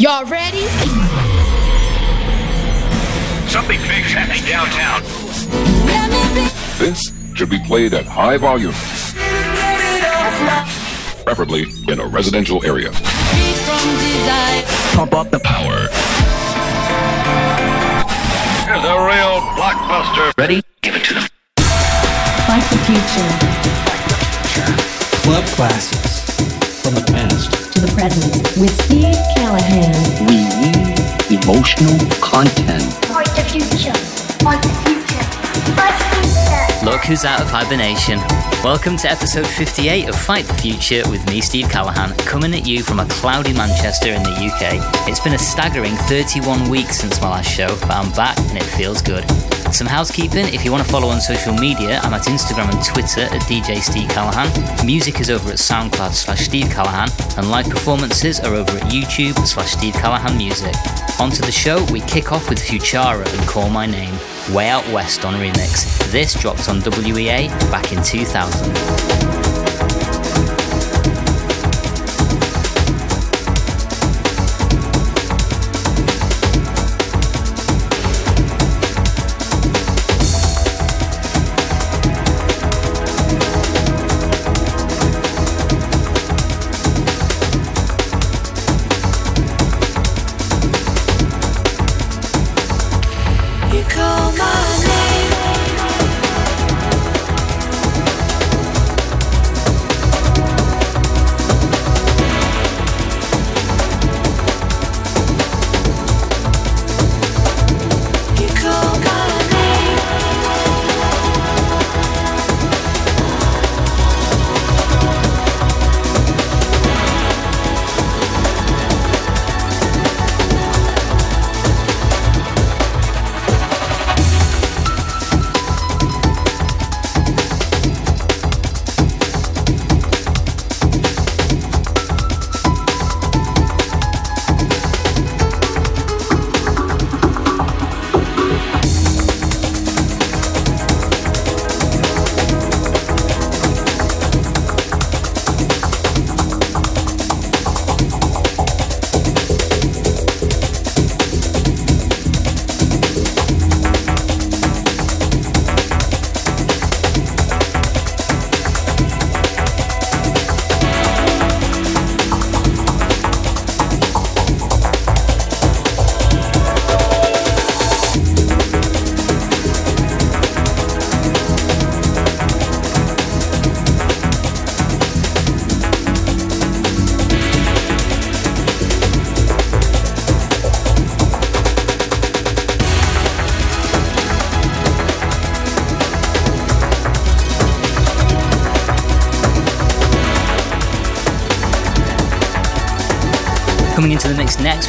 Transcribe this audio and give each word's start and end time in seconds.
Y'all 0.00 0.24
ready? 0.24 0.62
Something 3.50 3.78
big's 3.82 4.14
happening 4.14 4.42
downtown. 4.48 5.02
This 6.78 7.12
should 7.34 7.50
be 7.50 7.58
played 7.66 7.92
at 7.92 8.06
high 8.06 8.38
volume, 8.38 8.72
preferably 11.22 11.66
in 11.92 12.00
a 12.00 12.06
residential 12.06 12.64
area. 12.64 12.90
Pump 14.94 15.12
up 15.12 15.30
the 15.30 15.40
power. 15.40 15.80
Here's 18.64 18.82
a 18.82 18.96
real 19.04 19.42
blockbuster. 19.52 20.32
Ready? 20.38 20.62
Give 20.80 20.96
it 20.96 21.04
to 21.04 21.12
them. 21.12 21.28
Fight 22.46 22.64
the 22.70 22.78
future 22.88 23.28
Club 25.24 25.44
classics 25.44 26.80
from 26.82 26.94
the 26.94 27.02
past. 27.12 27.59
To 27.80 27.86
the 27.86 27.92
present 27.92 28.34
with 28.60 28.70
Steve 28.84 29.16
Callaghan. 29.36 29.96
We 30.26 30.44
need 30.60 31.00
emotional 31.32 31.96
content. 32.20 32.82
Fight 33.06 33.24
the 33.32 33.44
future. 33.48 33.96
Fight 34.44 34.60
the 34.60 34.68
future. 34.84 35.24
Fight 35.72 35.96
the 35.96 36.28
future. 36.28 36.84
Look 36.84 37.00
who's 37.04 37.24
out 37.24 37.40
of 37.40 37.48
hibernation. 37.48 38.18
Welcome 38.62 38.98
to 38.98 39.10
episode 39.10 39.46
58 39.46 40.10
of 40.10 40.14
Fight 40.14 40.44
the 40.44 40.54
Future 40.54 41.08
with 41.08 41.26
me, 41.30 41.40
Steve 41.40 41.70
Callaghan, 41.70 42.14
coming 42.18 42.52
at 42.52 42.66
you 42.66 42.82
from 42.82 43.00
a 43.00 43.06
cloudy 43.06 43.54
Manchester 43.54 44.10
in 44.10 44.22
the 44.24 44.30
UK. 44.30 45.08
It's 45.08 45.20
been 45.20 45.32
a 45.32 45.38
staggering 45.38 45.94
31 45.94 46.68
weeks 46.68 46.98
since 46.98 47.18
my 47.22 47.30
last 47.30 47.48
show, 47.48 47.68
but 47.80 47.92
I'm 47.92 48.12
back 48.12 48.36
and 48.36 48.58
it 48.58 48.64
feels 48.64 49.00
good. 49.00 49.24
Some 49.72 49.86
housekeeping 49.86 50.52
if 50.52 50.64
you 50.64 50.72
want 50.72 50.84
to 50.84 50.90
follow 50.90 51.08
on 51.08 51.20
social 51.20 51.54
media, 51.54 52.00
I'm 52.02 52.12
at 52.12 52.22
Instagram 52.22 52.70
and 52.74 52.84
Twitter 52.84 53.22
at 53.22 53.42
DJ 53.42 53.80
Steve 53.80 54.08
Callaghan. 54.08 54.84
Music 54.84 55.20
is 55.20 55.30
over 55.30 55.50
at 55.50 55.56
SoundCloud 55.56 56.12
slash 56.12 56.40
Steve 56.40 56.70
Callaghan, 56.70 57.08
and 57.38 57.50
live 57.50 57.68
performances 57.70 58.40
are 58.40 58.54
over 58.54 58.76
at 58.76 58.92
YouTube 58.92 59.38
slash 59.46 59.70
Steve 59.72 59.94
Callaghan 59.94 60.36
Music. 60.36 60.74
On 61.20 61.30
to 61.30 61.42
the 61.42 61.52
show, 61.52 61.84
we 61.92 62.00
kick 62.00 62.32
off 62.32 62.50
with 62.50 62.58
Futura 62.58 63.26
and 63.38 63.48
Call 63.48 63.70
My 63.70 63.86
Name, 63.86 64.14
Way 64.52 64.68
Out 64.68 64.86
West 64.92 65.24
on 65.24 65.34
remix. 65.34 66.10
This 66.10 66.34
dropped 66.34 66.68
on 66.68 66.80
WEA 66.80 67.48
back 67.70 67.92
in 67.92 68.02
2000. 68.02 68.99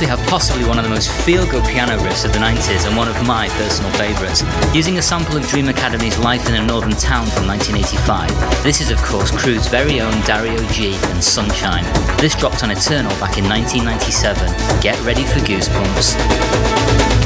We 0.02 0.08
have 0.08 0.20
possibly 0.28 0.66
one 0.66 0.80
of 0.80 0.84
the 0.84 0.90
most 0.90 1.12
feel 1.12 1.46
good 1.46 1.64
piano 1.64 1.96
riffs 2.00 2.26
of 2.26 2.34
the 2.34 2.40
90s 2.40 2.88
and 2.88 2.98
one 2.98 3.08
of 3.08 3.16
my 3.28 3.48
personal 3.50 3.92
favourites. 3.92 4.42
Using 4.74 4.98
a 4.98 5.02
sample 5.02 5.38
of 5.38 5.48
Dream 5.48 5.70
Academy's 5.70 6.18
Life 6.18 6.50
in 6.50 6.56
a 6.56 6.66
Northern 6.66 6.94
Town 6.94 7.28
from 7.28 7.46
1985, 7.46 8.64
this 8.64 8.82
is, 8.82 8.90
of 8.90 8.98
course, 9.04 9.30
Crewe's 9.30 9.68
very 9.68 10.02
own 10.02 10.20
Dario 10.22 10.58
G 10.72 10.96
and 10.96 11.22
Sunchyme. 11.22 11.86
This 12.20 12.34
dropped 12.34 12.64
on 12.64 12.72
Eternal 12.72 13.12
back 13.20 13.38
in 13.38 13.48
1997. 13.48 14.82
Get 14.82 15.00
ready 15.06 15.24
for 15.24 15.38
goosebumps. 15.42 17.21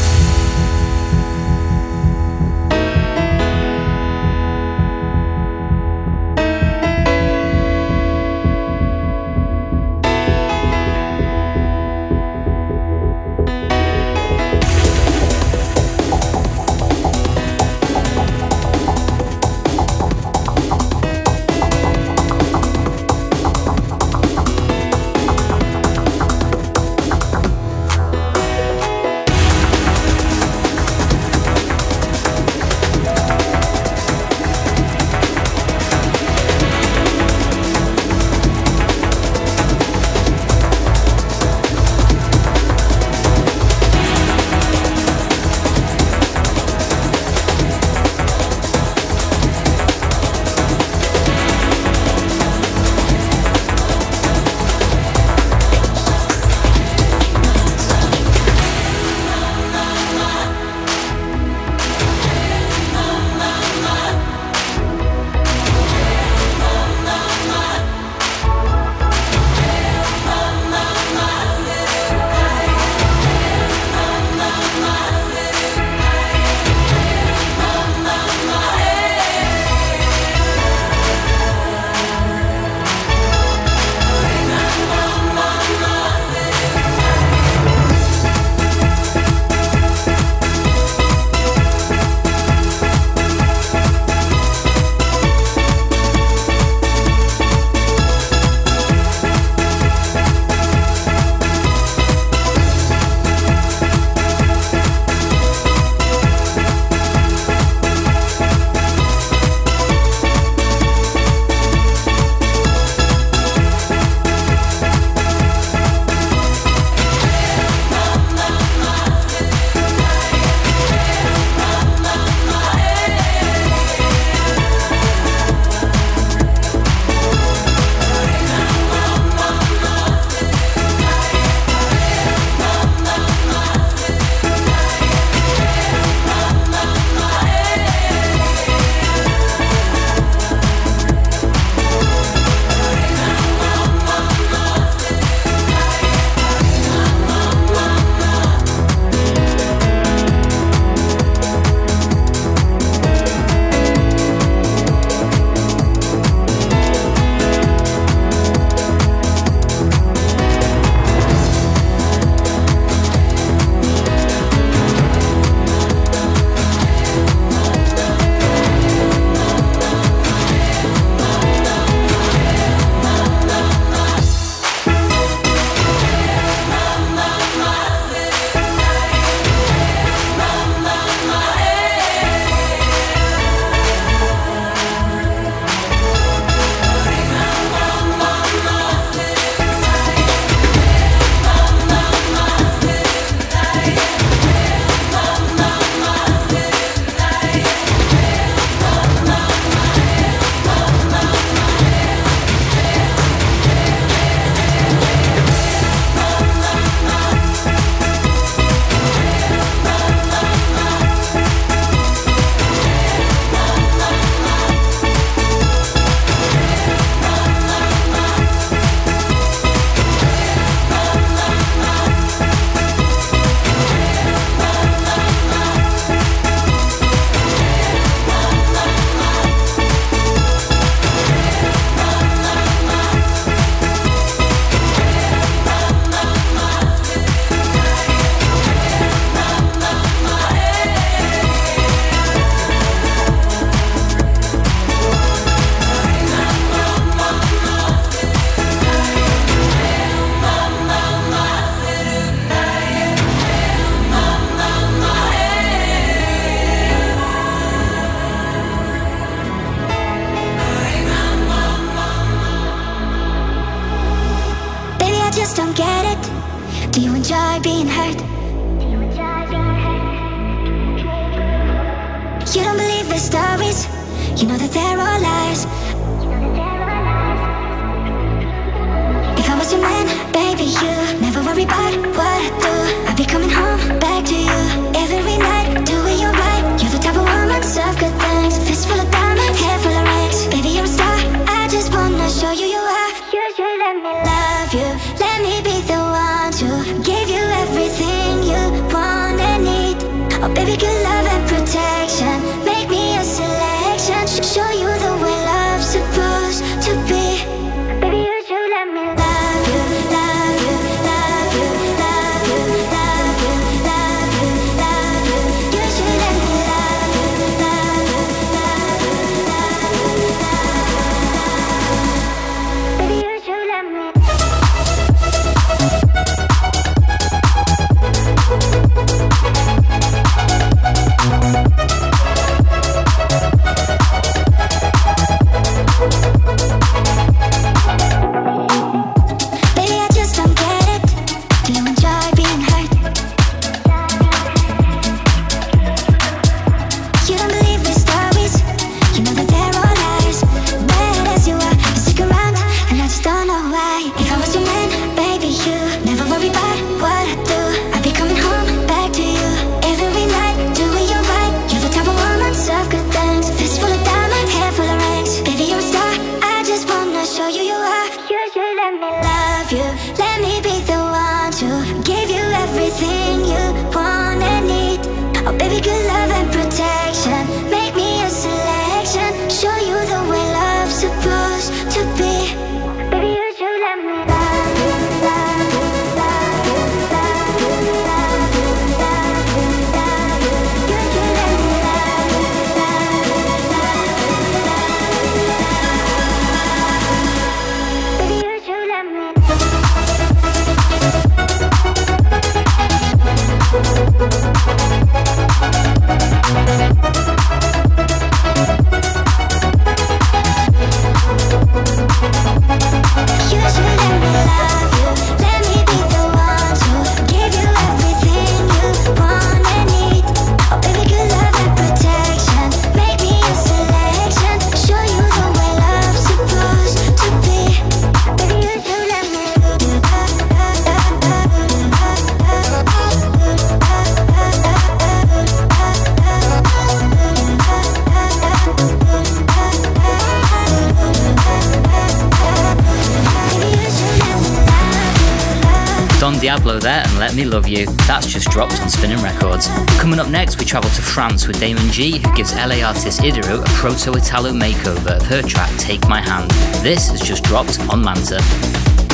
Diablo 446.55 446.79
there 446.79 447.03
and 447.05 447.19
Let 447.19 447.35
Me 447.35 447.43
Love 447.43 447.67
You. 447.67 447.85
That's 448.07 448.27
just 448.27 448.49
dropped 448.49 448.79
on 448.79 448.89
Spinnin' 448.89 449.21
Records. 449.21 449.67
Coming 449.99 450.19
up 450.19 450.29
next, 450.29 450.57
we 450.57 450.63
travel 450.63 450.89
to 450.91 451.01
France 451.01 451.47
with 451.47 451.59
Damon 451.59 451.91
Jee, 451.91 452.19
who 452.19 452.33
gives 452.33 452.53
LA 452.53 452.81
artist 452.81 453.19
Idoru 453.19 453.61
a 453.61 453.67
proto 453.71 454.13
Italo 454.15 454.53
makeover 454.53 455.17
of 455.17 455.21
her 455.23 455.41
track 455.41 455.69
Take 455.77 456.07
My 456.07 456.21
Hand. 456.21 456.49
This 456.81 457.09
has 457.09 457.19
just 457.19 457.43
dropped 457.43 457.77
on 457.89 458.01
Manta. 458.01 459.04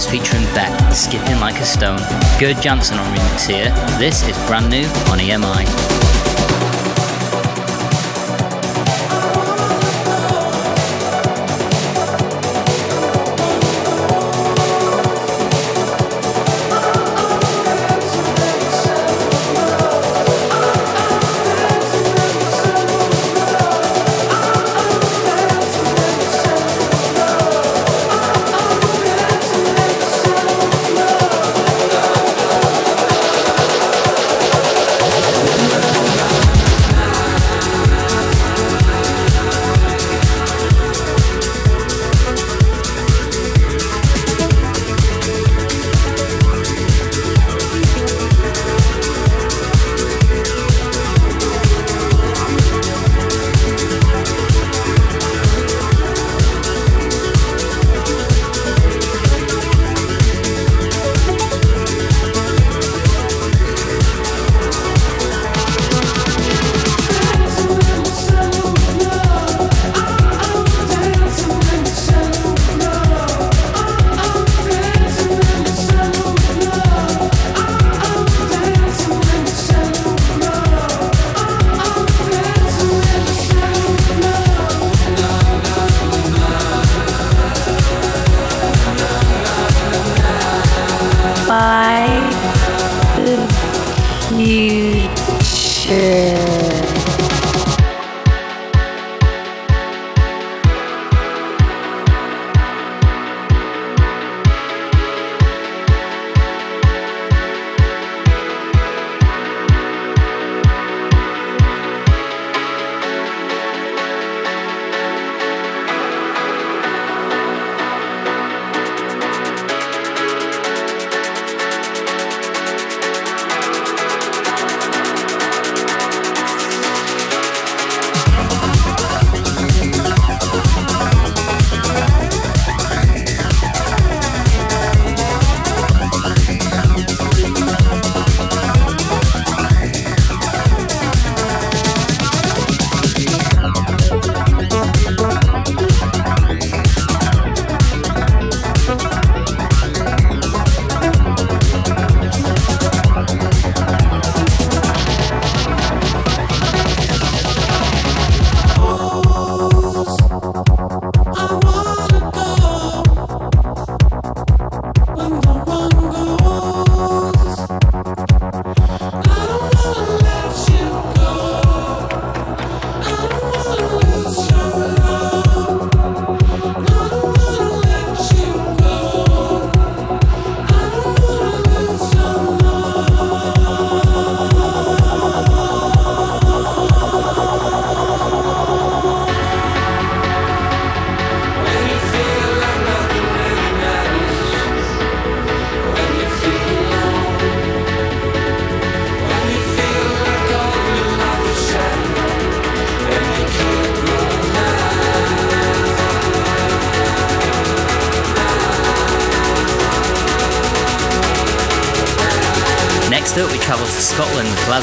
Brothers 0.00 0.10
featuring 0.10 0.44
Beck, 0.54 0.94
Skipping 0.94 1.40
Like 1.40 1.60
a 1.60 1.64
Stone. 1.64 1.98
Gerd 2.38 2.62
Janson 2.62 2.98
on 2.98 3.14
remix 3.14 3.46
here. 3.46 3.70
This 3.98 4.26
is 4.26 4.36
brand 4.46 4.70
new 4.70 4.86
on 5.10 5.18
EMI. 5.18 5.89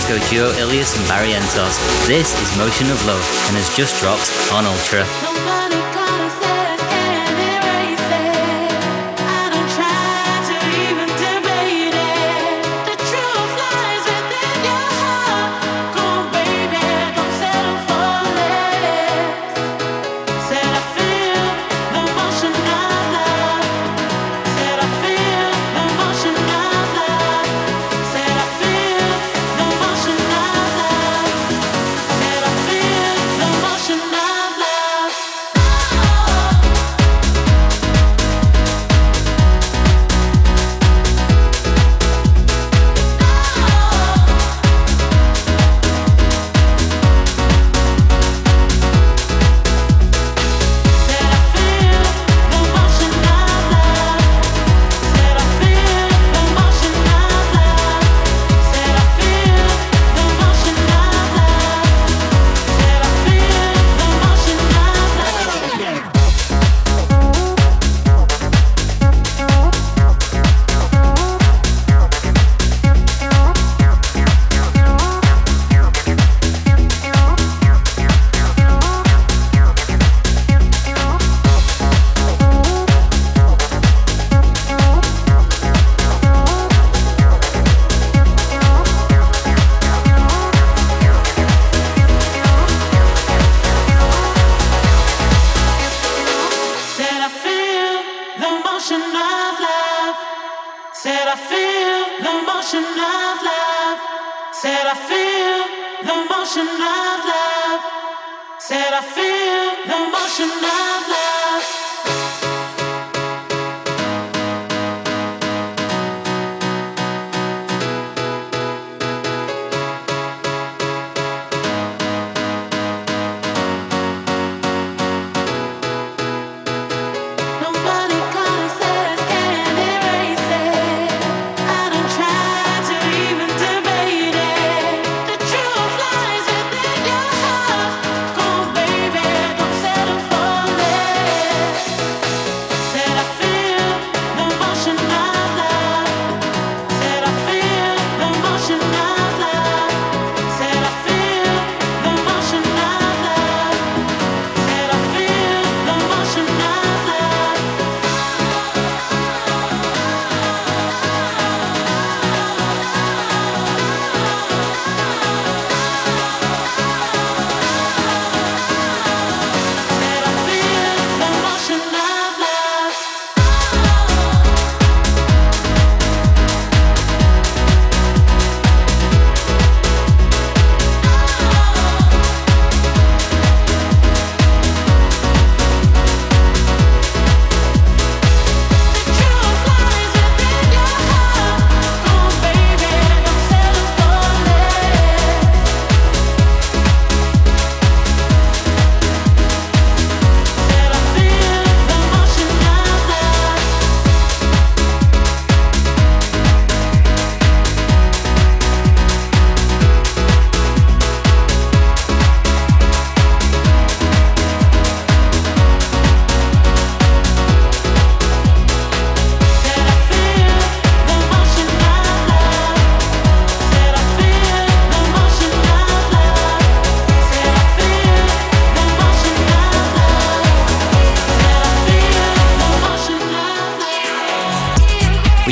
Glasgow 0.07 0.29
duo 0.29 0.51
Illyus 0.57 0.95
and 0.95 1.05
Barrientos. 1.07 1.75
This 2.07 2.31
is 2.41 2.57
Motion 2.57 2.89
of 2.89 3.05
Love 3.05 3.19
and 3.47 3.57
has 3.57 3.75
just 3.75 3.99
dropped 3.99 4.31
on 4.53 4.65
Ultra. 4.65 5.86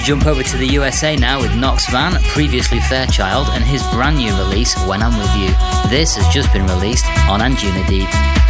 Jump 0.06 0.28
over 0.28 0.44
to 0.44 0.58
the 0.58 0.68
USA 0.68 1.16
now 1.16 1.42
with 1.42 1.56
Nox 1.56 1.88
Vahn, 1.88 2.22
previously 2.28 2.80
Fairchild, 2.80 3.48
and 3.54 3.64
his 3.64 3.82
brand 3.88 4.18
new 4.18 4.38
release, 4.38 4.78
When 4.86 5.02
I'm 5.02 5.18
With 5.18 5.36
You. 5.36 5.48
This 5.90 6.16
has 6.16 6.32
just 6.32 6.54
been 6.54 6.68
released 6.68 7.08
on 7.28 7.40
Anjunadeep. 7.40 8.45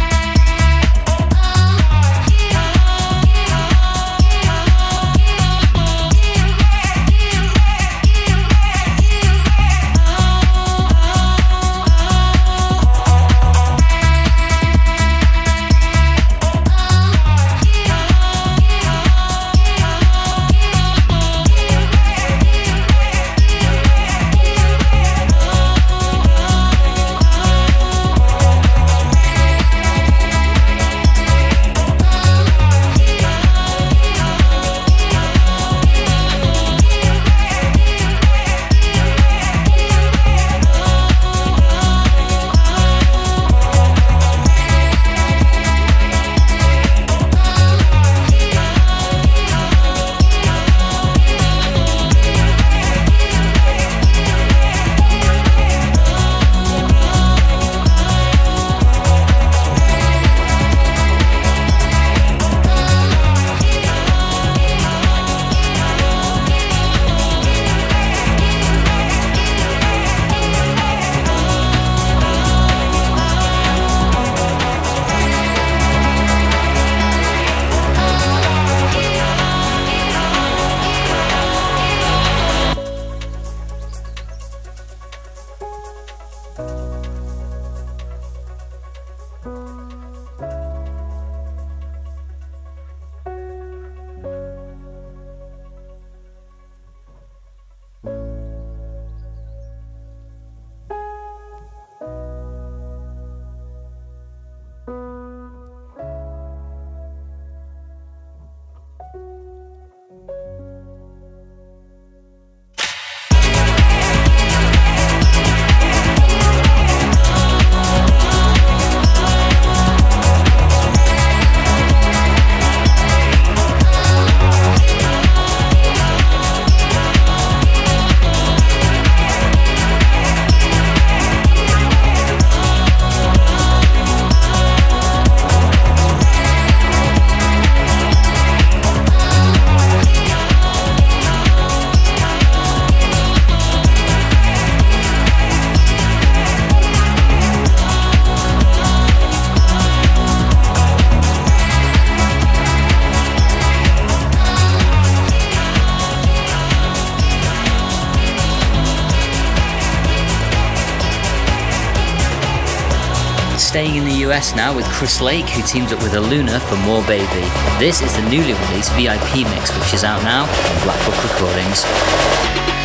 US 164.36 164.54
now 164.54 164.74
with 164.74 164.84
Chris 164.86 165.22
Lake, 165.22 165.48
who 165.48 165.62
teams 165.62 165.92
up 165.92 166.02
with 166.02 166.12
Aluna 166.12 166.60
for 166.60 166.76
More 166.84 167.02
Baby. 167.06 167.48
This 167.78 168.02
is 168.02 168.14
the 168.16 168.22
newly 168.28 168.52
released 168.52 168.92
VIP 168.92 169.48
mix, 169.48 169.74
which 169.78 169.94
is 169.94 170.04
out 170.04 170.22
now 170.24 170.42
on 170.42 170.82
Black 170.82 171.06
Book 171.06 171.22
Recordings. 171.24 172.75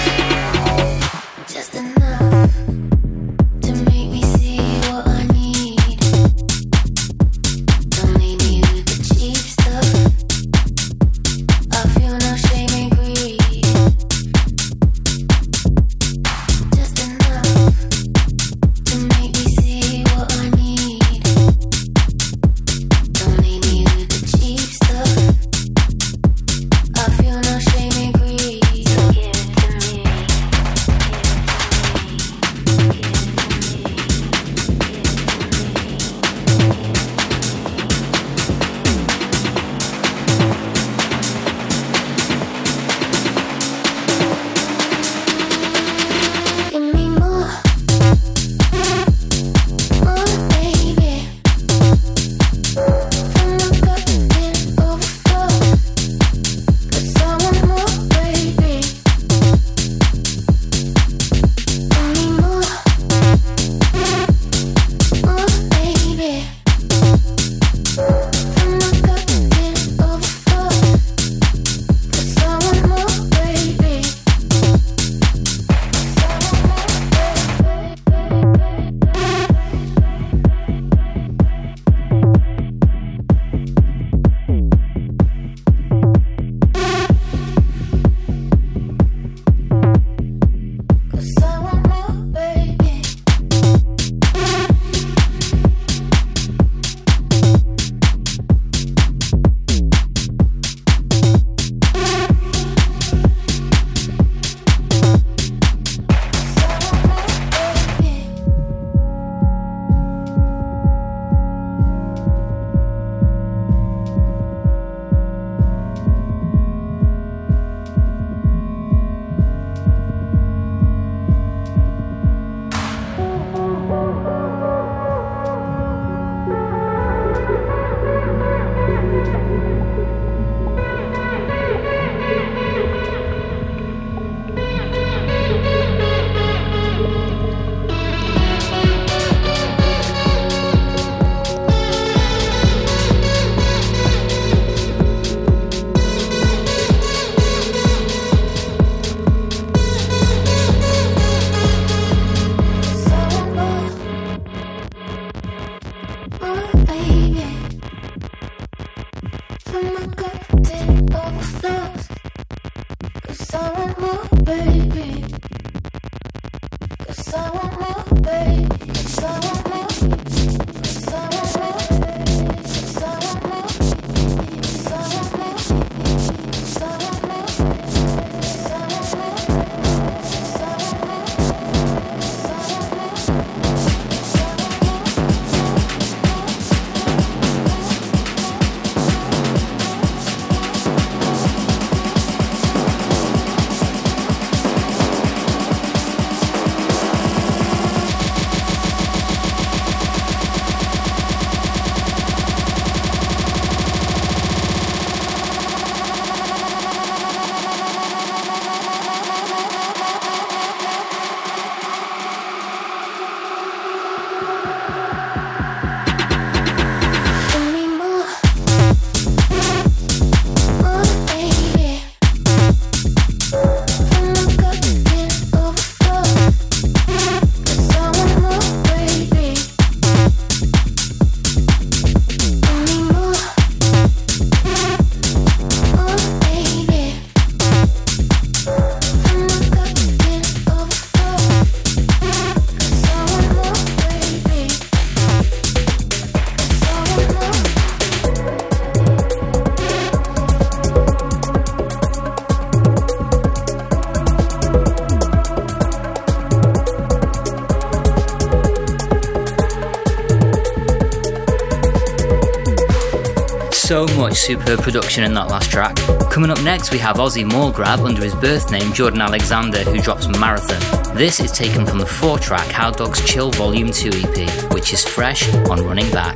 Superb 264.41 264.81
production 264.81 265.23
in 265.23 265.35
that 265.35 265.49
last 265.49 265.69
track. 265.69 265.95
Coming 266.31 266.49
up 266.49 266.59
next, 266.63 266.91
we 266.91 266.97
have 266.97 267.17
Ozzy 267.17 267.45
Grab 267.75 267.99
under 267.99 268.23
his 268.23 268.33
birth 268.33 268.71
name, 268.71 268.91
Jordon 268.91 269.21
Alexander, 269.21 269.83
who 269.83 270.01
drops 270.01 270.27
Marathon. 270.27 271.15
This 271.15 271.39
is 271.39 271.51
taken 271.51 271.85
from 271.85 271.99
the 271.99 272.07
four 272.07 272.39
track 272.39 272.67
How 272.71 272.89
Dogs 272.89 273.23
Chill 273.23 273.51
Volume 273.51 273.91
2 273.91 274.09
EP, 274.09 274.73
which 274.73 274.93
is 274.93 275.05
fresh 275.05 275.47
on 275.69 275.85
Running 275.85 276.09
Back. 276.09 276.35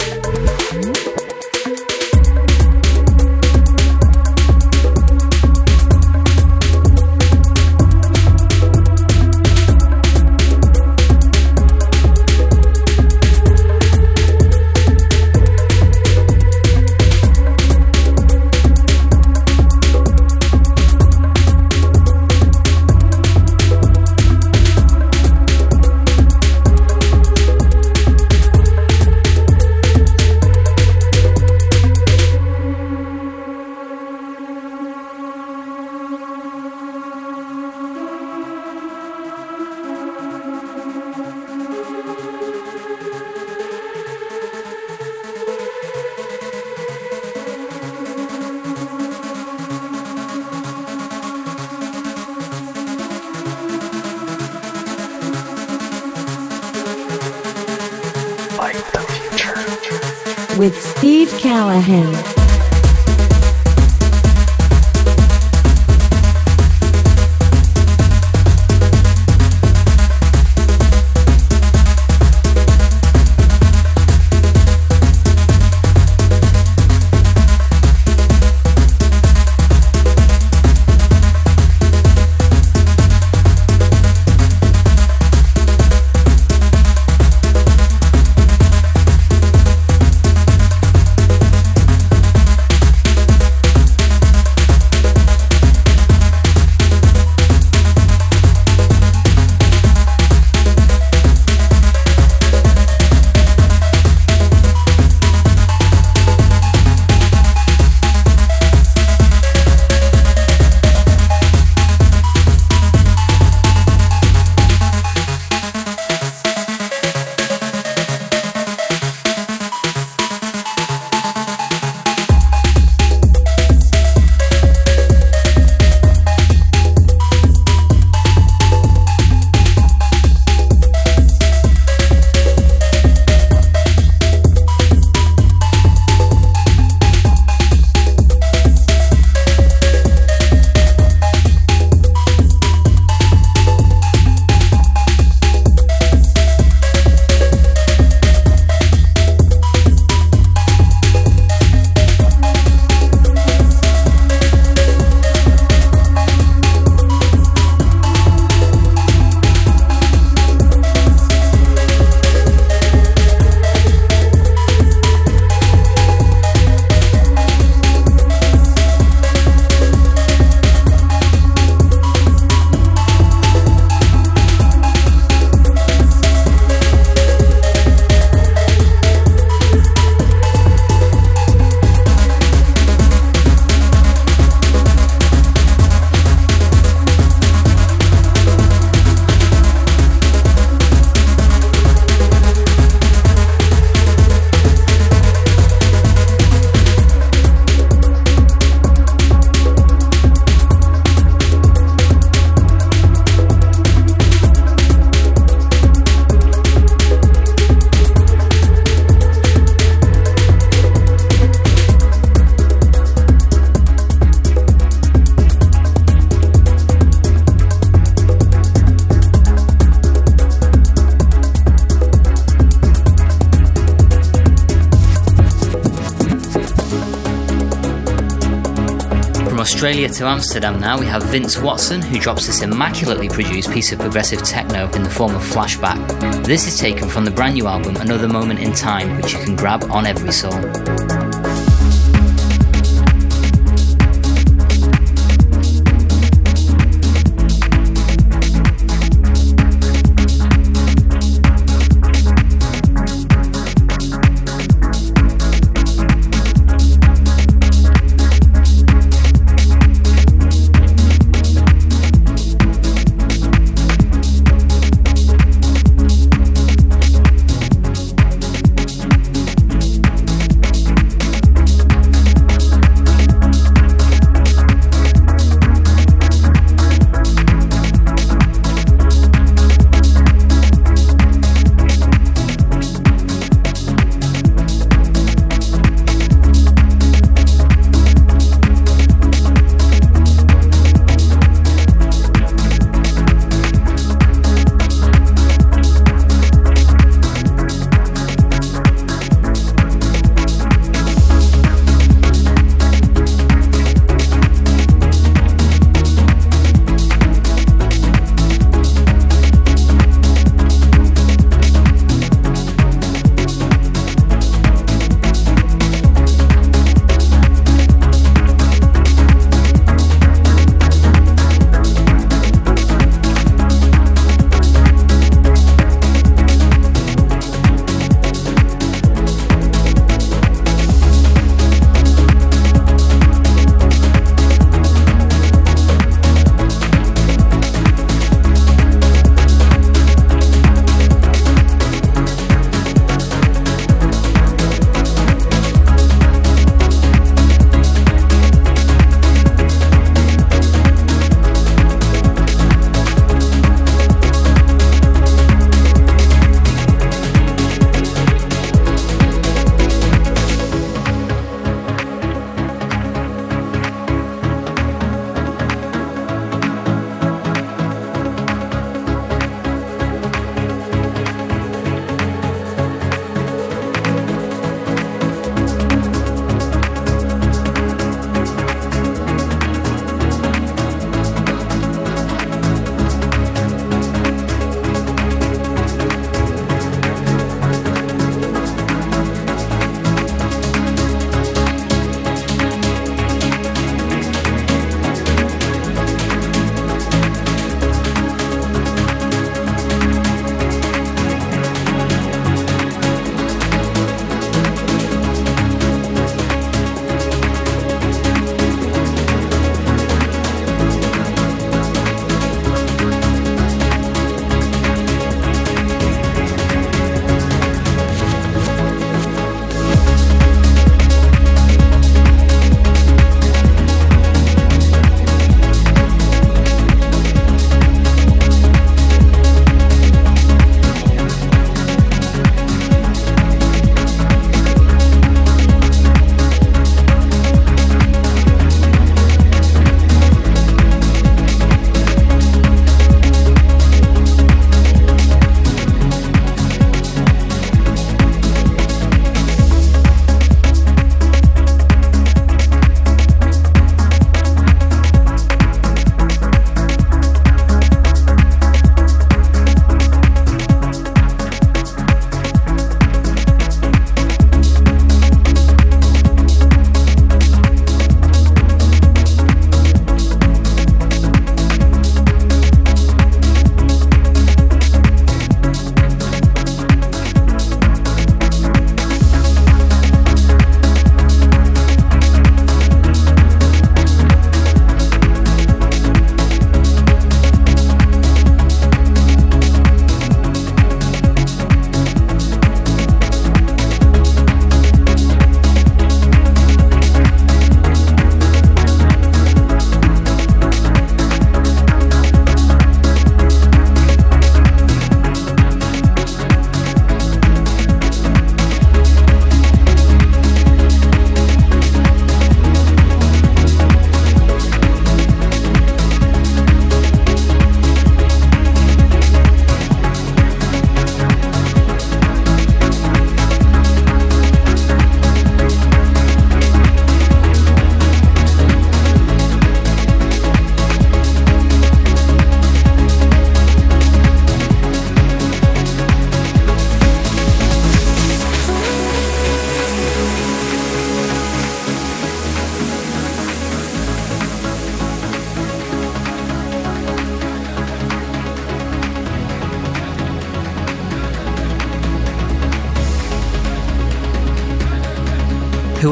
Australia 229.95 230.13
to 230.13 230.27
Amsterdam 230.27 230.79
now, 230.81 230.99
we 230.99 231.05
have 231.05 231.23
Vince 231.23 231.58
Watson, 231.58 232.01
who 232.01 232.19
drops 232.19 232.47
this 232.47 232.62
immaculately 232.62 233.29
produced 233.29 233.71
piece 233.71 233.93
of 233.93 233.99
progressive 233.99 234.43
techno 234.43 234.91
in 234.91 235.03
the 235.03 235.10
form 235.10 235.34
of 235.34 235.41
flashback. 235.41 235.95
This 236.43 236.67
is 236.67 236.77
taken 236.77 237.08
from 237.08 237.23
the 237.23 237.31
brand 237.31 237.53
new 237.53 237.65
album 237.65 237.95
Another 237.95 238.27
Moment 238.27 238.60
in 238.60 238.73
Time, 238.73 239.15
which 239.21 239.31
you 239.31 239.39
can 239.39 239.55
grab 239.55 239.86
on 239.86 240.03
Everysoul. 240.03 241.24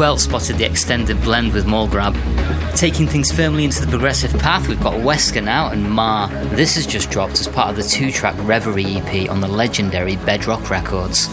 Who 0.03 0.07
else 0.07 0.23
spotted 0.25 0.57
the 0.57 0.65
extended 0.65 1.21
blend 1.21 1.53
with 1.53 1.65
Mall 1.65 1.87
Grab? 1.87 2.13
Taking 2.75 3.07
things 3.07 3.31
firmly 3.31 3.63
into 3.63 3.79
the 3.79 3.87
progressive 3.87 4.33
path, 4.33 4.67
we've 4.67 4.77
got 4.81 4.95
Weska 4.95 5.41
now 5.41 5.69
and 5.69 5.89
Mar. 5.89 6.27
This 6.57 6.75
has 6.75 6.85
just 6.85 7.09
dropped 7.09 7.39
as 7.39 7.47
part 7.47 7.69
of 7.69 7.77
the 7.77 7.83
two 7.83 8.11
track 8.11 8.35
Reverie 8.39 8.97
EP 8.97 9.29
on 9.29 9.39
the 9.39 9.47
legendary 9.47 10.17
Bedrock 10.17 10.69
Records. 10.69 11.29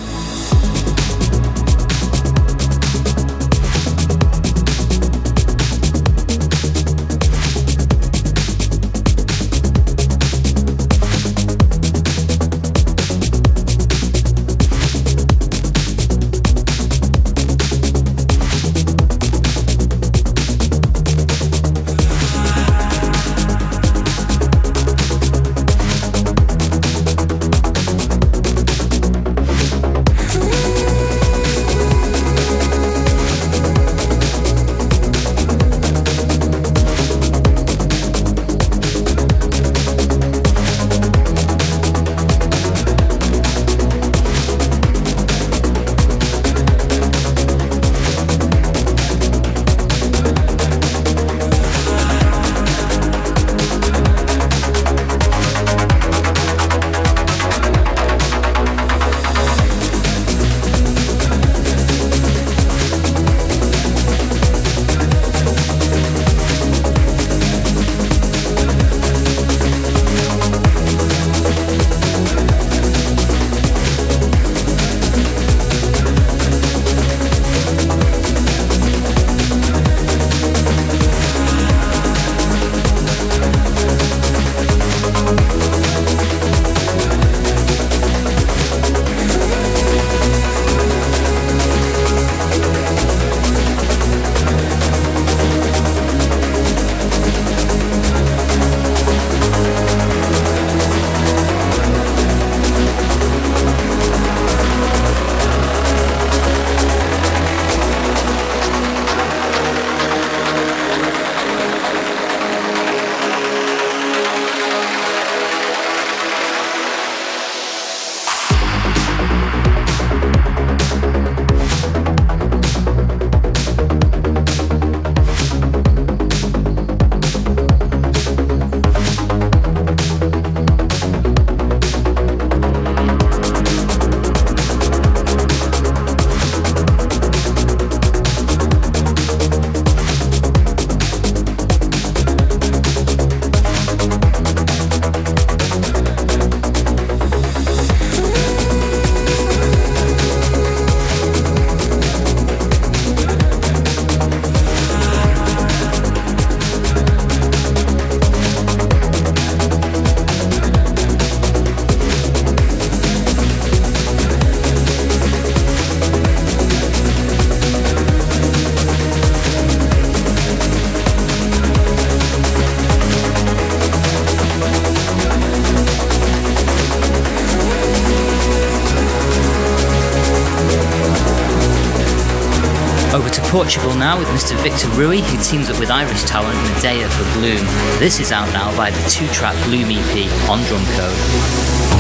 Portugal 183.61 183.95
now 183.95 184.19
with 184.19 184.27
Mr. 184.29 184.57
Victor 184.63 184.89
Ruiz, 184.99 185.21
who 185.31 185.37
teams 185.45 185.69
up 185.69 185.79
with 185.79 185.91
Irish 185.91 186.23
talent 186.23 186.57
Modea 186.61 187.07
for 187.11 187.31
Bloom. 187.39 187.63
This 187.99 188.19
is 188.19 188.33
out 188.33 188.51
now 188.55 188.75
by 188.75 188.91
the 188.91 189.11
two 189.11 189.27
track 189.35 189.55
Bloom 189.67 189.91
EP 189.91 190.49
on 190.49 190.61
Drumcode. 190.61 192.00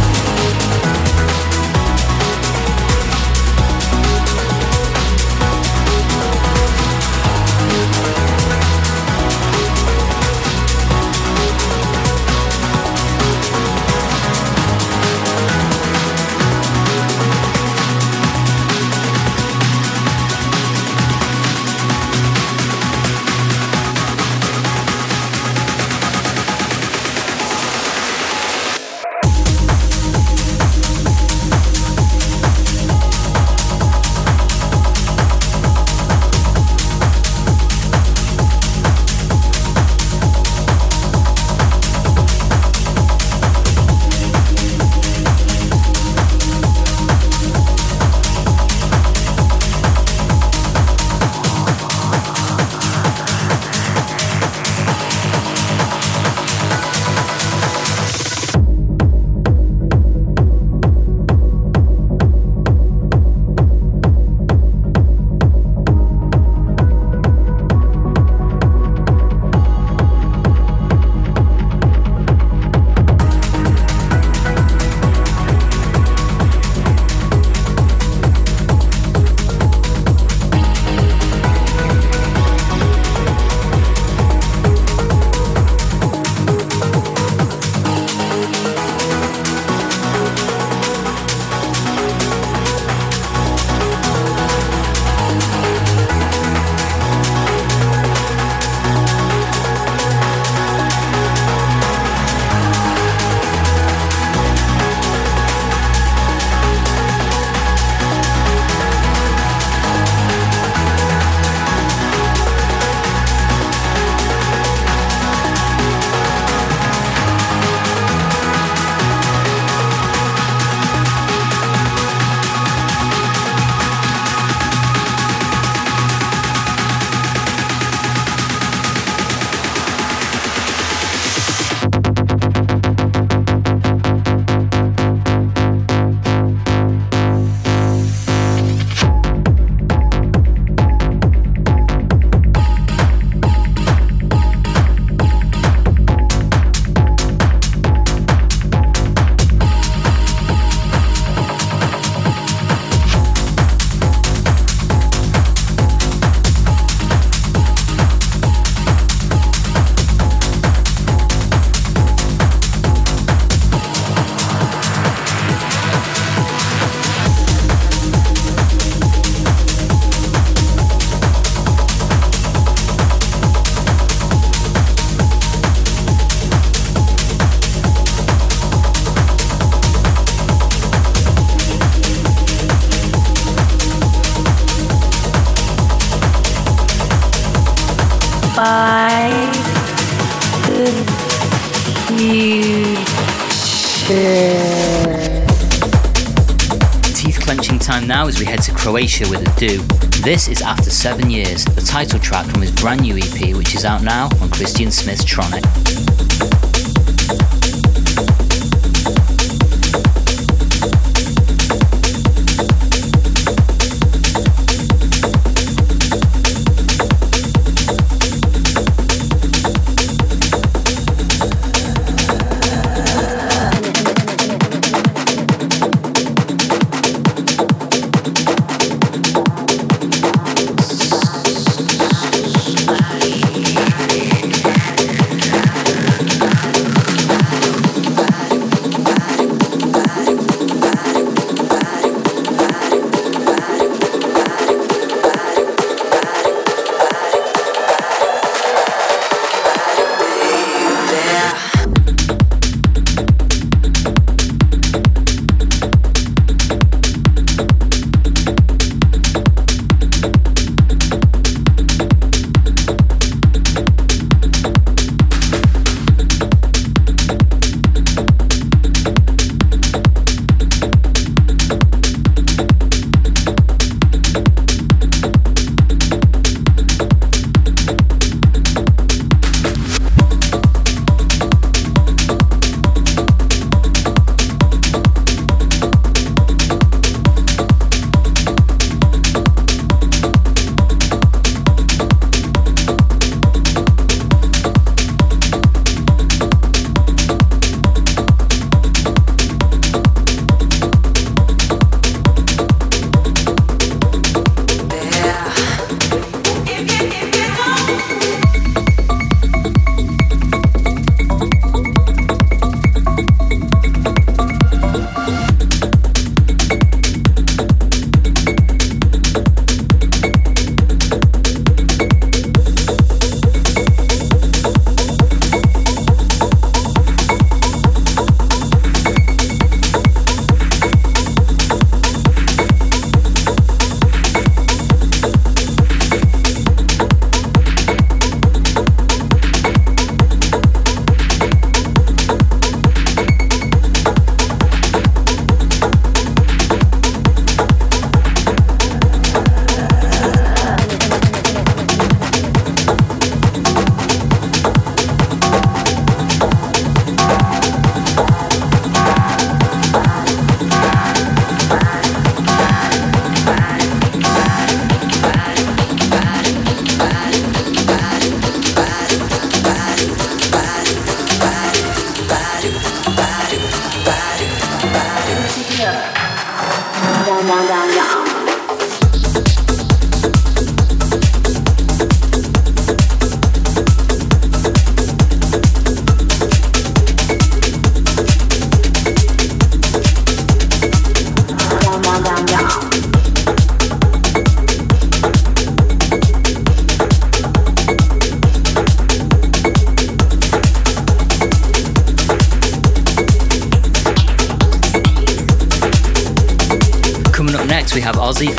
Teeth 197.14 197.40
clenching 197.40 197.78
time 197.78 198.06
now 198.06 198.26
as 198.26 198.38
we 198.38 198.44
head 198.44 198.61
to 198.64 198.72
Croatia 198.74 199.26
with 199.30 199.40
Adoo. 199.40 199.80
This 200.22 200.46
is 200.48 200.61
After 200.61 200.90
Seven 200.90 201.30
Years, 201.30 201.64
the 201.64 201.80
title 201.80 202.18
track 202.18 202.44
from 202.48 202.61
his 202.61 202.70
brand 202.70 203.00
new 203.00 203.16
EP, 203.16 203.56
which 203.56 203.74
is 203.74 203.86
out 203.86 204.02
now 204.02 204.28
on 204.42 204.50
Christian 204.50 204.90
Smith's 204.90 205.24
Tronic. 205.24 206.30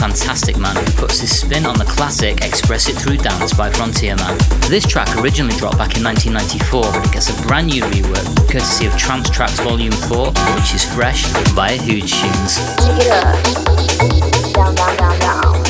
Fantastic 0.02 0.58
man 0.58 0.76
who 0.76 0.92
puts 0.94 1.20
his 1.20 1.40
spin 1.40 1.66
on 1.66 1.78
the 1.78 1.86
classic 1.86 2.44
Express 2.44 2.90
It 2.90 2.96
Through 2.96 3.18
Dance 3.18 3.54
by 3.54 3.70
Frontier 3.70 4.16
Man. 4.16 4.38
This 4.68 4.86
track 4.86 5.16
originally 5.18 5.56
dropped 5.58 5.78
back 5.78 5.96
in 5.96 6.04
1994, 6.04 6.82
but 6.82 7.06
it 7.06 7.14
gets 7.14 7.30
a 7.30 7.48
brand 7.48 7.68
new 7.68 7.84
rework 7.84 8.52
courtesy 8.52 8.88
of 8.88 8.98
Trance 8.98 9.30
Tracks 9.30 9.60
Volume 9.60 9.92
4, 9.92 10.28
which 10.56 10.74
is 10.74 10.84
fresh 10.84 11.26
via 11.54 11.78
Hooj 11.78 12.02
Choons. 12.02 12.58
Check 12.84 12.98
it. 13.00 14.54
Down, 14.54 14.76
down, 14.76 14.98
down, 14.98 15.20
down. 15.20 15.61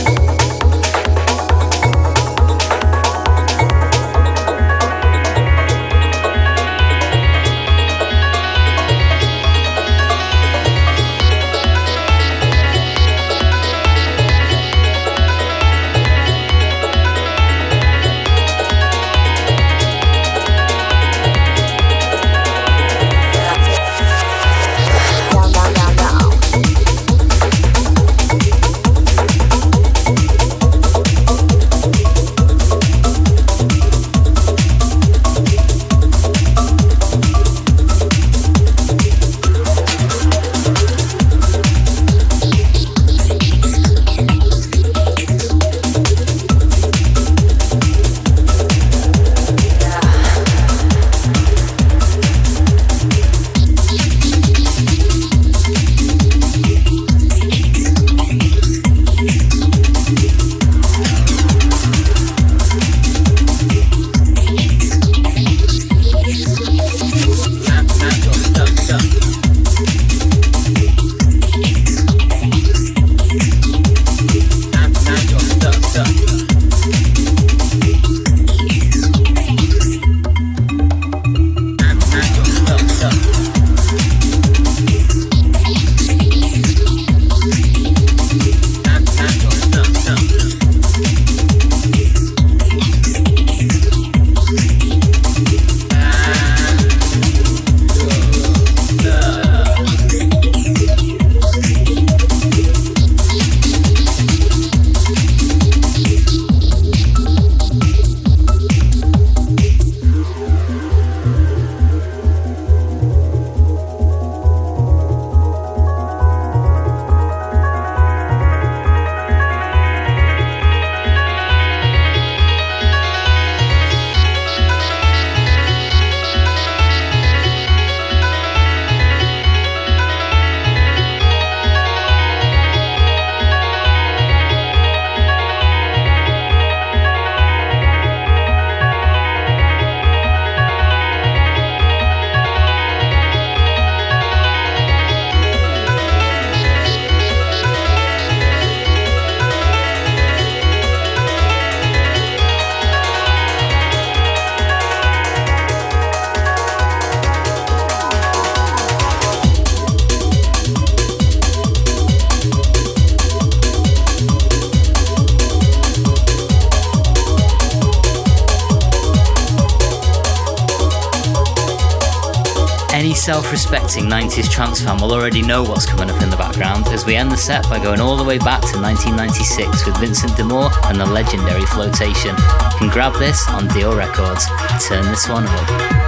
Self 173.92 174.06
90s 174.06 174.50
trance 174.50 174.82
fan 174.82 175.02
will 175.02 175.12
already 175.12 175.42
know 175.42 175.64
what's 175.64 175.86
coming 175.86 176.10
up 176.10 176.24
in 176.24 176.30
the 176.30 176.38
background 176.38 176.88
as 176.88 177.06
we 177.06 177.18
end 177.18 177.30
the 177.30 177.36
set 177.36 177.70
by 177.70 177.78
going 177.78 178.00
all 178.00 178.16
the 178.16 178.24
way 178.24 178.38
back 178.38 178.62
to 178.62 178.80
1996 178.80 179.86
with 179.86 179.98
Vincent 179.98 180.38
De 180.38 180.46
Moor 180.46 180.70
and 180.86 180.98
the 180.98 181.06
legendary 181.06 181.66
Flowtation. 181.66 182.34
You 182.38 182.78
can 182.78 182.90
grab 182.90 183.14
this 183.20 183.46
on 183.50 183.68
Deal 183.68 183.94
Records. 183.94 184.46
Turn 184.88 185.04
this 185.08 185.28
one 185.28 185.46
up. 185.46 186.01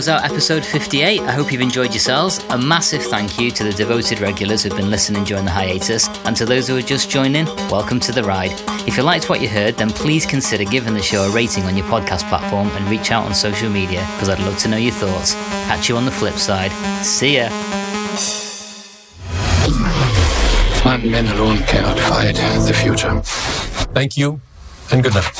Close 0.00 0.08
out 0.08 0.24
episode 0.24 0.64
58. 0.64 1.20
I 1.20 1.32
hope 1.32 1.52
you've 1.52 1.60
enjoyed 1.60 1.90
yourselves. 1.90 2.42
A 2.48 2.56
massive 2.56 3.02
thank 3.02 3.38
you 3.38 3.50
to 3.50 3.64
the 3.64 3.70
devoted 3.70 4.20
regulars 4.20 4.62
who've 4.62 4.74
been 4.74 4.88
listening 4.88 5.24
during 5.24 5.44
the 5.44 5.50
hiatus, 5.50 6.08
and 6.24 6.34
to 6.38 6.46
those 6.46 6.66
who 6.66 6.78
are 6.78 6.80
just 6.80 7.10
joining, 7.10 7.44
welcome 7.68 8.00
to 8.00 8.12
the 8.12 8.24
ride. 8.24 8.52
If 8.88 8.96
you 8.96 9.02
liked 9.02 9.28
what 9.28 9.42
you 9.42 9.48
heard, 9.50 9.76
then 9.76 9.90
please 9.90 10.24
consider 10.24 10.64
giving 10.64 10.94
the 10.94 11.02
show 11.02 11.24
a 11.24 11.30
rating 11.30 11.64
on 11.64 11.76
your 11.76 11.84
podcast 11.88 12.26
platform 12.30 12.68
and 12.68 12.88
reach 12.88 13.12
out 13.12 13.26
on 13.26 13.34
social 13.34 13.68
media 13.68 14.00
because 14.14 14.30
I'd 14.30 14.38
love 14.38 14.56
to 14.60 14.68
know 14.68 14.78
your 14.78 14.94
thoughts. 14.94 15.34
Catch 15.68 15.90
you 15.90 15.98
on 15.98 16.06
the 16.06 16.10
flip 16.10 16.36
side. 16.36 16.72
See 17.04 17.36
ya. 17.36 17.50
Man 21.04 21.26
alone 21.26 21.58
cannot 21.64 21.98
fight 21.98 22.36
the 22.36 22.72
future. 22.72 23.20
Thank 23.92 24.16
you, 24.16 24.40
and 24.92 25.02
good 25.02 25.14
night. 25.14 25.39